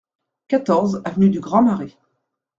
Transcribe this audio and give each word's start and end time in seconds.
quatorze 0.47 1.03
avenue 1.05 1.29
du 1.29 1.39
Grand 1.39 1.61
Marais 1.61 1.95